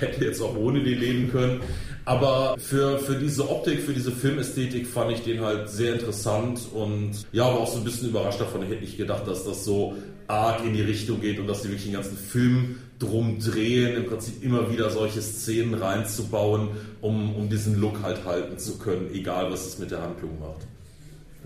[0.00, 1.60] hätte jetzt auch ohne den leben können.
[2.08, 7.10] Aber für, für diese Optik, für diese Filmästhetik fand ich den halt sehr interessant und
[7.32, 8.62] ja, aber auch so ein bisschen überrascht davon.
[8.62, 9.94] Ich hätte nicht gedacht, dass das so
[10.26, 14.06] arg in die Richtung geht und dass die wirklich den ganzen Film drum drehen, im
[14.06, 16.70] Prinzip immer wieder solche Szenen reinzubauen,
[17.02, 20.66] um, um diesen Look halt halten zu können, egal was es mit der Handlung macht.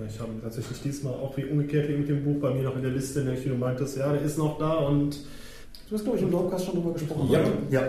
[0.09, 2.83] Ich habe tatsächlich diesmal auch wie umgekehrt wie mit dem Buch bei mir noch in
[2.83, 5.19] der Liste, nämlich wie du meintest, ja, der ist noch da und
[5.91, 7.29] du hast, glaube ich, im Dropcast schon drüber gesprochen.
[7.33, 7.41] Ja.
[7.69, 7.83] ja.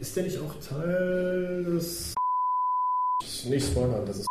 [0.00, 2.14] Ist der nicht auch Teil des.
[3.48, 4.26] Nicht spoilern, das ist.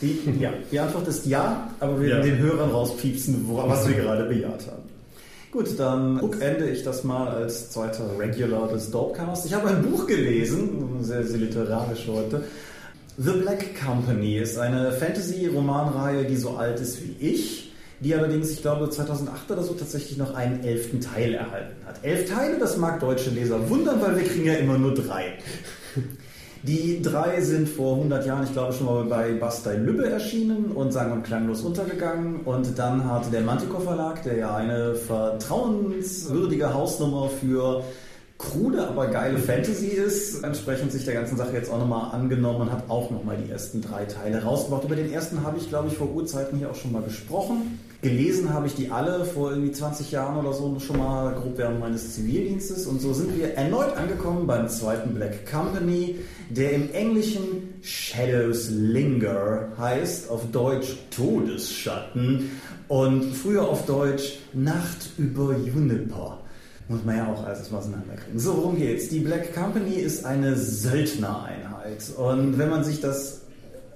[0.00, 2.20] Die, ja, die Antwort ist ja, aber wir Ja.
[2.20, 4.82] den Hörern rauspiepsen, was wir gerade bejaht haben.
[5.50, 9.46] Gut, dann ende ich das mal als zweiter Regular des Dopecast.
[9.46, 12.44] Ich habe ein Buch gelesen, sehr, sehr literarisch heute.
[13.16, 17.65] The Black Company ist eine Fantasy-Romanreihe, die so alt ist wie ich,
[18.00, 21.96] die allerdings, ich glaube, 2008 oder so tatsächlich noch einen elften Teil erhalten hat.
[22.02, 25.38] Elf Teile, das mag deutsche Leser wundern, weil wir kriegen ja immer nur drei.
[26.62, 30.92] Die drei sind vor 100 Jahren, ich glaube, schon mal bei Bastei Lübbe erschienen und
[30.92, 32.40] sang- und klanglos untergegangen.
[32.40, 37.84] Und dann hat der Manticore Verlag, der ja eine vertrauenswürdige Hausnummer für
[38.38, 42.72] krude, aber geile Fantasy ist, entsprechend sich der ganzen Sache jetzt auch nochmal angenommen und
[42.72, 44.84] hat auch nochmal die ersten drei Teile rausgebracht.
[44.84, 47.78] Über den ersten habe ich, glaube ich, vor Urzeiten hier auch schon mal gesprochen.
[48.02, 51.80] Gelesen habe ich die alle vor irgendwie 20 Jahren oder so schon mal grob während
[51.80, 52.86] meines Zivildienstes.
[52.86, 56.16] Und so sind wir erneut angekommen beim zweiten Black Company,
[56.50, 62.50] der im Englischen Shadows Linger heißt, auf Deutsch Todesschatten
[62.88, 66.40] und früher auf Deutsch Nacht über Juniper.
[66.88, 68.38] Muss man ja auch alles auseinanderkriegen.
[68.38, 69.08] So, worum geht's?
[69.08, 72.04] Die Black Company ist eine Söldnereinheit.
[72.16, 73.40] Und wenn man sich das.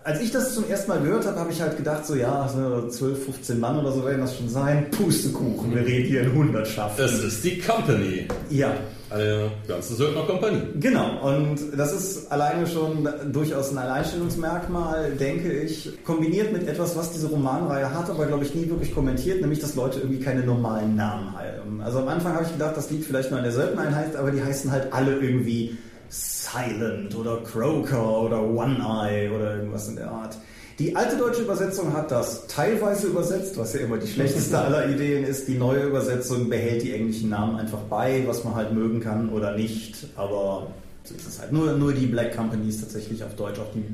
[0.03, 2.89] Als ich das zum ersten Mal gehört habe, habe ich halt gedacht, so ja, so
[2.89, 4.87] 12, 15 Mann oder so werden das schon sein.
[4.91, 7.05] Pustekuchen, wir reden hier in Hundertschaften.
[7.05, 8.27] Das ist die Company.
[8.49, 8.73] Ja,
[9.11, 10.63] Eine ganze Söldnerkompanie.
[10.79, 17.11] Genau, und das ist alleine schon durchaus ein Alleinstellungsmerkmal, denke ich, kombiniert mit etwas, was
[17.13, 20.95] diese Romanreihe hat, aber glaube ich nie wirklich kommentiert, nämlich dass Leute irgendwie keine normalen
[20.95, 21.81] Namen haben.
[21.83, 24.43] Also am Anfang habe ich gedacht, das liegt vielleicht nur an der Söldnereinheit, aber die
[24.43, 25.77] heißen halt alle irgendwie
[26.11, 30.37] Silent oder Croaker oder One-Eye oder irgendwas in der Art.
[30.81, 35.25] Die alte deutsche Übersetzung hat das teilweise übersetzt, was ja immer die schlechteste aller Ideen
[35.25, 35.47] ist.
[35.47, 39.57] Die neue Übersetzung behält die englischen Namen einfach bei, was man halt mögen kann oder
[39.57, 40.07] nicht.
[40.17, 40.69] Aber
[41.05, 41.53] so ist es halt.
[41.53, 43.85] Nur, nur die Black Company ist tatsächlich auf Deutsch auch die,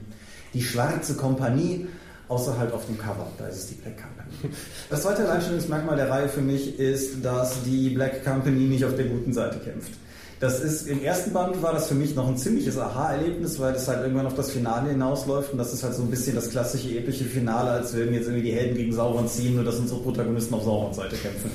[0.55, 1.87] die schwarze Kompanie,
[2.29, 3.27] außer halt auf dem Cover.
[3.37, 4.55] Da ist es die Black Company.
[4.89, 9.07] Das zweite Alleinstellungsmerkmal der Reihe für mich ist, dass die Black Company nicht auf der
[9.07, 9.91] guten Seite kämpft.
[10.39, 13.89] Das ist, im ersten Band war das für mich noch ein ziemliches Aha-Erlebnis, weil das
[13.89, 16.91] halt irgendwann auf das Finale hinausläuft und das ist halt so ein bisschen das klassische
[16.91, 20.55] epische Finale, als würden jetzt irgendwie die Helden gegen Sauron ziehen, nur dass unsere Protagonisten
[20.55, 21.51] auf Saurons Seite kämpfen.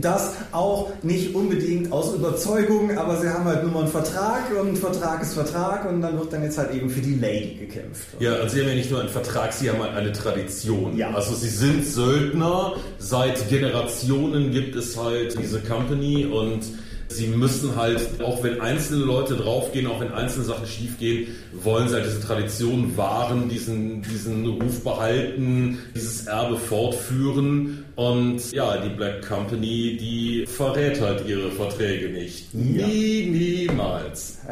[0.00, 4.78] Das auch nicht unbedingt aus Überzeugung, aber sie haben halt nur mal einen Vertrag und
[4.78, 8.06] Vertrag ist Vertrag und dann wird dann jetzt halt eben für die Lady gekämpft.
[8.20, 10.96] Ja, also sie haben ja nicht nur einen Vertrag, sie haben halt eine Tradition.
[10.96, 11.12] Ja.
[11.12, 16.62] Also sie sind Söldner, seit Generationen gibt es halt diese Company und
[17.08, 21.94] sie müssen halt, auch wenn einzelne Leute draufgehen, auch wenn einzelne Sachen schiefgehen, wollen sie
[21.94, 29.26] halt diese Tradition wahren, diesen, diesen Ruf behalten, dieses Erbe fortführen und ja, die Black
[29.26, 32.52] Company, die verrät halt ihre Verträge nicht.
[32.52, 32.86] Ja.
[32.86, 34.38] Nie, niemals.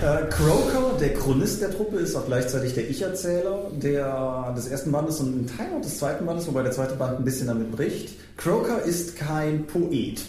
[0.00, 5.20] Äh, Croker, der Chronist der Truppe, ist auch gleichzeitig der Ich-Erzähler der, des ersten Bandes
[5.20, 8.10] und ein Teil auch des zweiten Bandes, wobei der zweite Band ein bisschen damit bricht.
[8.36, 10.22] Croker ist kein Poet.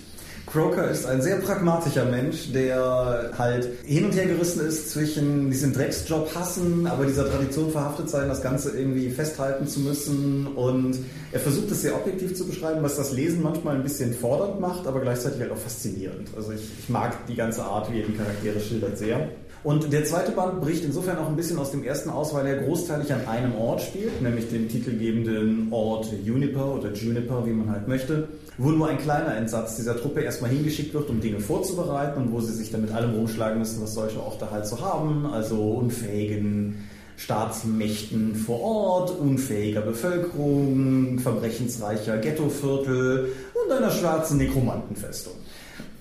[0.52, 5.72] Croker ist ein sehr pragmatischer Mensch, der halt hin und her gerissen ist zwischen diesem
[5.72, 10.48] Drecksjob hassen, aber dieser Tradition verhaftet sein, das Ganze irgendwie festhalten zu müssen.
[10.48, 10.98] Und
[11.32, 14.88] er versucht es sehr objektiv zu beschreiben, was das Lesen manchmal ein bisschen fordernd macht,
[14.88, 16.28] aber gleichzeitig halt auch faszinierend.
[16.36, 19.30] Also ich, ich mag die ganze Art, wie er die Charaktere schildert, sehr.
[19.64, 22.64] Und der zweite Band bricht insofern auch ein bisschen aus dem ersten aus, weil er
[22.64, 27.88] großteilig an einem Ort spielt, nämlich dem titelgebenden Ort Juniper oder Juniper, wie man halt
[27.88, 28.28] möchte,
[28.62, 32.40] wo nur ein kleiner Entsatz dieser Truppe erstmal hingeschickt wird, um Dinge vorzubereiten und wo
[32.42, 36.88] sie sich dann mit allem rumschlagen müssen, was solche Orte halt so haben, also unfähigen
[37.18, 43.32] Staatsmächten vor Ort, unfähiger Bevölkerung, verbrechensreicher Ghettoviertel
[43.66, 45.34] und einer schwarzen Nekromantenfestung.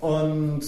[0.00, 0.62] Und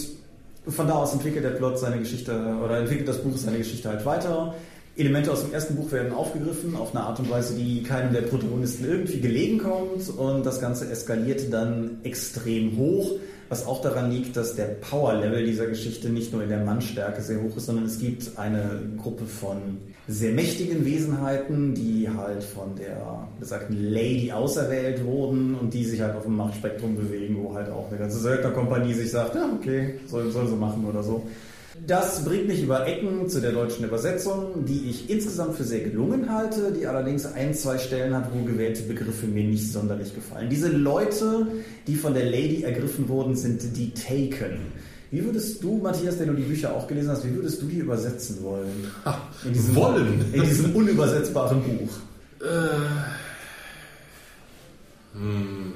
[0.67, 4.07] von da aus entwickelt der Plot seine Geschichte oder entwickelt das Buch seine Geschichte halt
[4.07, 4.55] weiter.
[4.95, 8.23] Elemente aus dem ersten Buch werden aufgegriffen auf eine Art und Weise, die keinem der
[8.23, 13.13] Protagonisten irgendwie gelegen kommt und das Ganze eskaliert dann extrem hoch,
[13.49, 17.43] was auch daran liegt, dass der Power-Level dieser Geschichte nicht nur in der Mannstärke sehr
[17.43, 19.79] hoch ist, sondern es gibt eine Gruppe von
[20.09, 26.17] sehr mächtigen Wesenheiten, die halt von der besagten Lady auserwählt wurden und die sich halt
[26.17, 30.31] auf dem Machtspektrum bewegen, wo halt auch eine ganze Söldnerkompanie sich sagt, ja okay, soll,
[30.31, 31.23] soll so machen oder so.
[31.87, 36.31] Das bringt mich über Ecken zu der deutschen Übersetzung, die ich insgesamt für sehr gelungen
[36.31, 40.51] halte, die allerdings ein, zwei Stellen hat, wo gewählte Begriffe mir nicht sonderlich gefallen.
[40.51, 41.47] Diese Leute,
[41.87, 44.59] die von der Lady ergriffen wurden, sind die Taken.
[45.11, 47.79] Wie würdest du, Matthias, der du die Bücher auch gelesen hast, wie würdest du die
[47.79, 48.87] übersetzen wollen?
[49.45, 50.25] In diesem, wollen?
[50.33, 51.91] In diesem unübersetzbaren Buch.
[55.15, 55.75] Hm.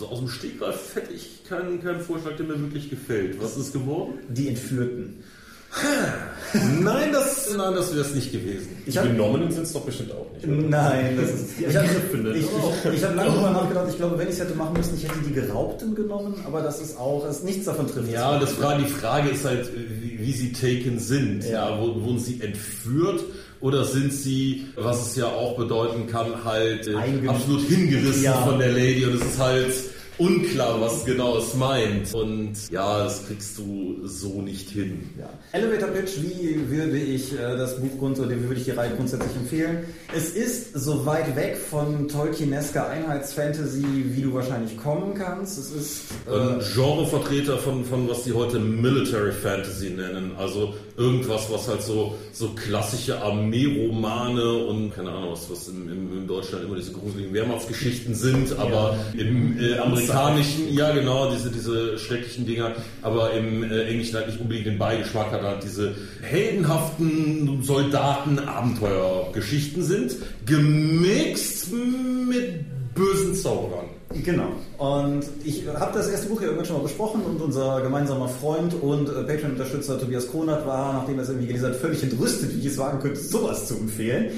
[0.00, 3.40] So aus dem Stegreif hätte ich keinen, keinen Vorschlag, der mir wirklich gefällt.
[3.42, 4.14] Was ist geworden?
[4.30, 5.22] Die Entführten.
[6.82, 8.68] Nein, das, nein, das wäre es nicht gewesen.
[8.86, 10.44] Die Genommenen sind es doch bestimmt auch nicht.
[10.44, 10.68] oder?
[10.68, 11.60] Nein, das ist.
[11.60, 11.86] Ich habe
[12.34, 13.86] ich, ich, ich hab lange drüber nachgedacht.
[13.90, 16.80] Ich glaube, wenn ich es hätte machen müssen, ich hätte die Geraubten genommen, aber das
[16.80, 18.10] ist auch, das, nichts davon trifft.
[18.10, 19.70] Ja, das Frage, die Frage ist halt,
[20.02, 21.44] wie, wie sie taken sind.
[21.48, 21.78] Ja.
[21.80, 23.20] wo- wurden sie entführt
[23.60, 26.94] oder sind sie, was es ja auch bedeuten kann, halt äh,
[27.28, 28.34] absolut hingerissen Ja.
[28.42, 29.72] von der Lady und es ist halt
[30.18, 32.12] unklar, was genau es meint.
[32.12, 35.08] Und ja, das kriegst du so nicht hin.
[35.18, 35.30] Ja.
[35.52, 38.90] Elevator Pitch, wie würde ich äh, das Buch grund oder wie würde ich die Reihe
[38.94, 39.78] grundsätzlich empfehlen?
[40.14, 43.82] Es ist so weit weg von Tolkienesker Einheitsfantasy,
[44.14, 45.58] wie du wahrscheinlich kommen kannst.
[45.58, 50.32] Es ist äh, Genrevertreter von, von was die heute Military Fantasy nennen.
[50.36, 56.18] Also irgendwas, was halt so, so klassische Armeeromane und keine Ahnung, was, was im, im,
[56.18, 61.98] in Deutschland immer diese gruseligen Wehrmachtsgeschichten sind, aber im äh, amerikanischen, ja genau, diese, diese
[61.98, 62.72] schrecklichen Dinger,
[63.02, 70.16] aber im äh, Englischen halt nicht unbedingt den Beigeschmack hat, halt diese heldenhaften Soldaten-Abenteuergeschichten sind,
[70.46, 73.99] gemixt mit bösen Zauberern.
[74.12, 74.48] Genau.
[74.78, 78.74] Und ich habe das erste Buch ja irgendwann schon mal besprochen und unser gemeinsamer Freund
[78.74, 82.58] und äh, Patreon-Unterstützer Tobias Kronert war, nachdem er es irgendwie gelesen hat, völlig entrüstet, wie
[82.58, 84.32] ich es wagen könnte, sowas zu empfehlen.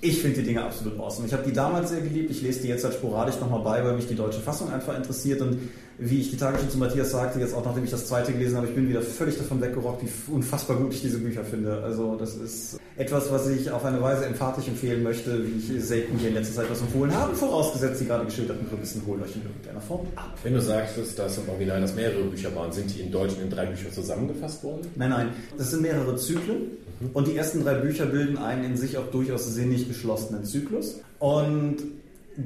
[0.00, 1.26] Ich finde die Dinge absolut awesome.
[1.26, 2.30] Ich habe die damals sehr geliebt.
[2.30, 5.40] Ich lese die jetzt halt sporadisch nochmal bei, weil mich die deutsche Fassung einfach interessiert.
[5.40, 5.58] Und
[5.98, 8.56] wie ich die Tage schon zu Matthias sagte, jetzt auch nachdem ich das zweite gelesen
[8.56, 11.82] habe, ich bin wieder völlig davon weggerockt, wie unfassbar gut ich diese Bücher finde.
[11.82, 16.18] Also das ist etwas, was ich auf eine Weise emphatisch empfehlen möchte, wie ich selten
[16.18, 19.42] hier in letzter Zeit was empfohlen habe, vorausgesetzt die gerade geschilderten Prämissen holt euch in
[19.42, 20.36] irgendeiner Form ab.
[20.42, 23.48] Wenn du sagst, dass im Original das mehrere Bücher waren, sind die in Deutsch in
[23.48, 24.86] drei Bücher zusammengefasst worden?
[24.96, 26.72] Nein, nein, das sind mehrere Zyklen
[27.12, 31.00] und die ersten drei Bücher bilden einen in sich auch durchaus sinnig geschlossenen Zyklus.
[31.18, 31.76] Und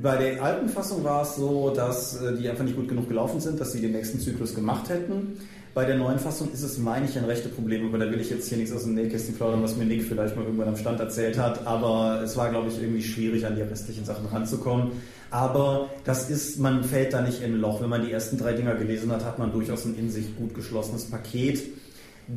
[0.02, 3.40] bei der alten Fassung war es so, dass äh, die einfach nicht gut genug gelaufen
[3.40, 5.38] sind, dass sie den nächsten Zyklus gemacht hätten.
[5.72, 8.30] Bei der neuen Fassung ist es, meine ich, ein rechte Problem, aber da will ich
[8.30, 10.98] jetzt hier nichts aus dem Nähkästchen plaudern, was mir Nick vielleicht mal irgendwann am Stand
[10.98, 11.64] erzählt hat.
[11.64, 14.90] Aber es war, glaube ich, irgendwie schwierig, an die restlichen Sachen ranzukommen.
[15.30, 17.80] Aber das ist, man fällt da nicht in ein Loch.
[17.80, 20.54] Wenn man die ersten drei Dinger gelesen hat, hat man durchaus ein in sich gut
[20.54, 21.62] geschlossenes Paket.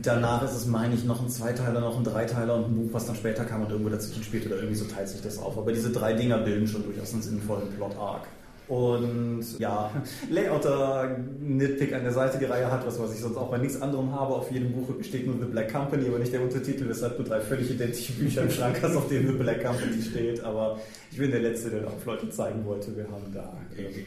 [0.01, 3.05] Danach ist es, meine ich, noch ein Zweiteiler, noch ein Dreiteiler und ein Buch, was
[3.05, 5.57] dann später kam und irgendwo dazwischen spielt oder irgendwie so teilt sich das auf.
[5.57, 8.23] Aber diese drei Dinger bilden schon durchaus einen sinnvollen Plot-Arc.
[8.69, 9.91] Und ja,
[10.31, 13.81] Layouter Nitpick an der Seite die Reihe hat, was, was ich sonst auch bei nichts
[13.81, 14.33] anderem habe.
[14.35, 17.41] Auf jedem Buch steht nur The Black Company, aber nicht der Untertitel, weshalb du drei
[17.41, 20.41] völlig identische Bücher im Schrank hast, auf denen The Black Company steht.
[20.45, 20.79] Aber
[21.11, 23.53] ich bin der Letzte, der auch Leute zeigen wollte, wir haben da.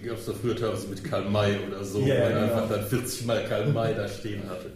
[0.06, 2.42] Gab es da früher teilweise mit Karl May oder so, Ja, weil er genau.
[2.54, 4.70] einfach dann 40 Mal Karl May da stehen hatte.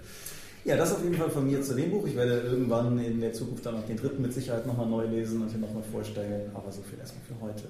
[0.65, 2.07] Ja, das auf jeden Fall von mir zu dem Buch.
[2.07, 5.41] Ich werde irgendwann in der Zukunft dann auch den dritten mit Sicherheit nochmal neu lesen
[5.41, 6.51] und hier nochmal vorstellen.
[6.55, 7.65] Aber so viel erstmal für heute.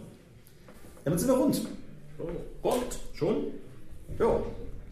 [1.04, 1.60] Damit sind wir rund.
[2.62, 2.98] Und?
[3.14, 3.36] Schon?
[4.18, 4.40] Ja.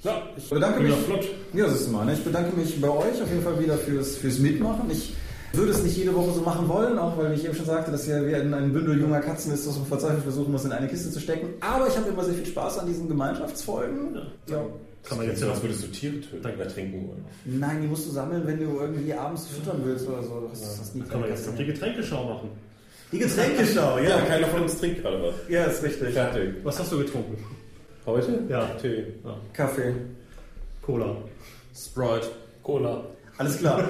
[0.04, 0.90] Ja, Ich bedanke mich.
[0.90, 1.28] Ja, flott.
[1.52, 2.04] Ja, das ist mal.
[2.04, 2.12] Ne?
[2.14, 4.88] Ich bedanke mich bei euch auf jeden Fall wieder fürs, fürs Mitmachen.
[4.90, 5.14] Ich
[5.52, 8.06] würde es nicht jede Woche so machen wollen, auch weil ich eben schon sagte, dass
[8.06, 11.10] ja wie ein, Bündel junger Katzen ist, das man verzweifelt versuchen muss, in eine Kiste
[11.10, 11.48] zu stecken.
[11.60, 14.20] Aber ich habe immer sehr viel Spaß an diesen Gemeinschaftsfolgen.
[14.48, 14.64] Ja.
[15.04, 17.24] Kann man jetzt ja, ja als würdest du Tiere töten oder trinken wollen.
[17.44, 20.48] Nein, die musst du sammeln, wenn du irgendwie abends füttern willst oder so.
[20.50, 22.50] Das, das nie Kann man jetzt noch die Getränkeschau machen.
[23.12, 24.20] die Getränkeschau, Ja, ja.
[24.22, 25.34] keiner von uns trinkt gerade was.
[25.48, 26.12] Ja, ist richtig.
[26.12, 26.54] Fertig.
[26.62, 27.42] Was hast du getrunken?
[28.06, 28.40] Heute?
[28.48, 28.66] Ja.
[28.80, 29.06] Tee.
[29.52, 29.94] Kaffee.
[30.82, 31.16] Cola.
[31.74, 32.28] Sprite.
[32.62, 33.04] Cola.
[33.38, 33.88] Alles klar.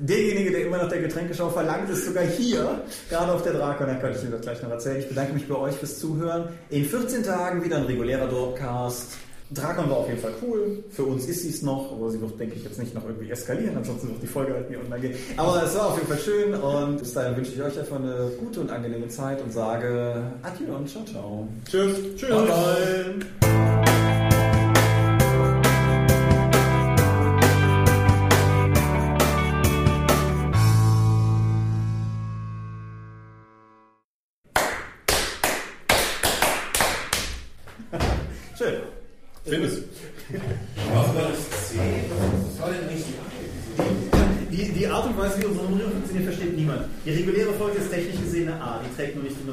[0.00, 3.94] Derjenige, der immer nach der Getränkeschau verlangt, ist sogar hier, gerade auf der Drakon, da
[3.94, 4.98] könnte ich Ihnen das gleich noch erzählen.
[4.98, 6.48] Ich bedanke mich bei euch fürs Zuhören.
[6.70, 9.16] In 14 Tagen wieder ein regulärer Dropcast.
[9.50, 10.84] Drakon war auf jeden Fall cool.
[10.90, 13.30] Für uns ist sie es noch, aber sie wird, denke ich, jetzt nicht noch irgendwie
[13.30, 15.14] eskalieren, ansonsten wird die Folge halt nie online gehen.
[15.36, 18.30] Aber es war auf jeden Fall schön und bis dahin wünsche ich euch einfach eine
[18.38, 21.48] gute und angenehme Zeit und sage Adieu und ciao, ciao.
[21.64, 21.96] Tschüss.
[22.16, 22.28] Tschüss.
[22.28, 22.46] Bye.
[22.86, 23.24] Schön.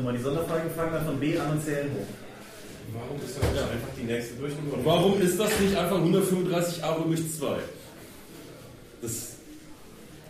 [0.04, 2.08] Nicht die Sonderfragen fangen dann von B an und zählen hoch.
[2.94, 4.78] Warum ist das nicht einfach die nächste Durchnummer?
[4.84, 7.56] Warum ist das nicht einfach 135 A römisch 2?
[9.02, 9.12] Das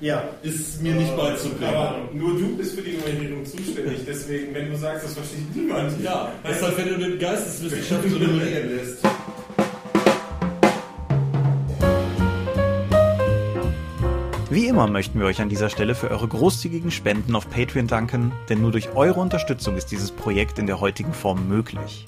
[0.02, 0.24] Ja.
[0.44, 1.64] ist mir nicht beizubringen.
[1.74, 6.02] Aber nur du bist für die Nummerierung zuständig, deswegen, wenn du sagst, das versteht niemand.
[6.04, 8.98] Ja, deshalb, wenn du den Geisteswissenschaften so nummerieren lässt.
[14.76, 18.60] Immer möchten wir euch an dieser Stelle für eure großzügigen Spenden auf Patreon danken, denn
[18.60, 22.06] nur durch eure Unterstützung ist dieses Projekt in der heutigen Form möglich.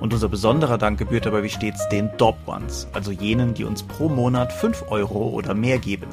[0.00, 3.82] Und unser besonderer Dank gebührt dabei wie stets den Dob Ones, also jenen, die uns
[3.82, 6.06] pro Monat 5 Euro oder mehr geben.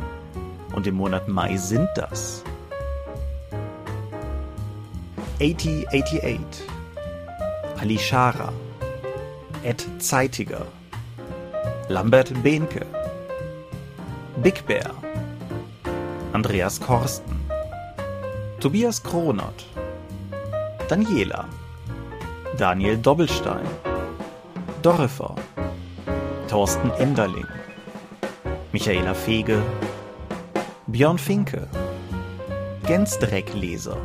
[0.76, 2.44] Und im Monat Mai sind das
[5.40, 6.68] 8088,
[7.80, 8.52] Ali Schara,
[9.64, 10.66] Ed Zeitiger,
[11.88, 12.86] Lambert Behnke,
[14.44, 14.94] Big Bear,
[16.36, 17.40] Andreas Korsten,
[18.60, 19.66] Tobias Kronert,
[20.90, 21.46] Daniela,
[22.58, 23.66] Daniel Doppelstein,
[24.82, 25.34] Dorifer,
[26.50, 27.48] Thorsten Enderling,
[28.74, 29.64] Michaela Fege,
[30.88, 31.70] Björn Finke,
[32.86, 33.98] Gensdreckleser,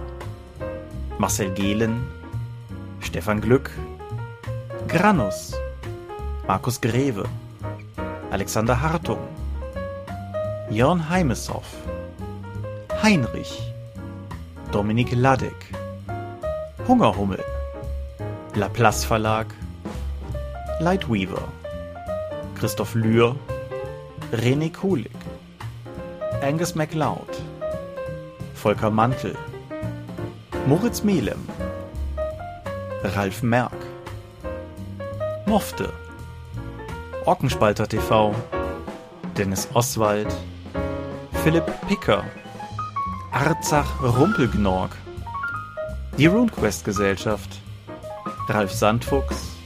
[1.18, 2.00] Marcel Gehlen,
[3.00, 3.72] Stefan Glück,
[4.86, 5.52] Granus,
[6.46, 7.24] Markus Greve,
[8.30, 9.18] Alexander Hartung,
[10.70, 11.79] Jörn Heimeshoff,
[13.02, 13.72] Heinrich,
[14.72, 15.72] Dominik Ladek,
[16.86, 17.42] Hungerhummel,
[18.54, 19.46] Laplace Verlag,
[20.80, 21.48] Lightweaver,
[22.58, 23.34] Christoph Lühr,
[24.32, 25.16] René Kulig,
[26.42, 27.40] Angus MacLeod,
[28.54, 29.34] Volker Mantel,
[30.66, 31.48] Moritz Melem,
[33.02, 33.80] Ralf Merck,
[35.46, 35.90] Mofte,
[37.24, 38.34] Ockenspalter TV,
[39.38, 40.28] Dennis Oswald,
[41.42, 42.24] Philipp Picker,
[43.32, 44.90] Arzach Rumpelgnorg,
[46.18, 47.60] die RuneQuest Gesellschaft,
[48.48, 49.56] Ralf Sandfuchs,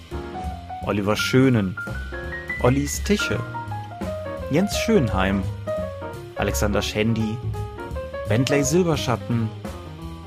[0.86, 1.74] Oliver Schönen,
[2.62, 3.40] Ollis Tische,
[4.50, 5.42] Jens Schönheim,
[6.36, 7.38] Alexander Schendi,
[8.28, 9.48] Bentley Silberschatten,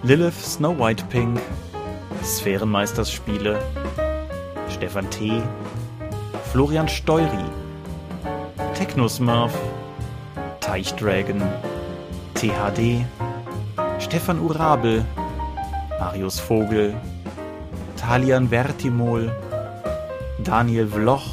[0.01, 1.39] Lilith Snow White Pink,
[2.23, 3.59] Sphärenmeisterspiele,
[4.67, 5.43] Stefan T.,
[6.51, 7.45] Florian Steury,
[8.73, 9.53] Technosmurf,
[10.59, 11.41] Teichdragon,
[12.33, 13.05] THD,
[14.07, 15.03] Stefan Urabel,
[15.99, 16.95] Marius Vogel,
[17.97, 19.29] Talian Vertimol,
[20.41, 21.25] Daniel Vloch,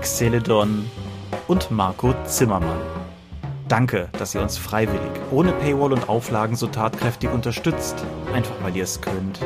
[0.00, 0.88] Xeledon
[1.48, 2.78] und Marco Zimmermann.
[3.66, 7.96] Danke, dass ihr uns freiwillig, ohne Paywall und Auflagen so tatkräftig unterstützt.
[8.32, 9.40] Einfach weil ihr es könnt.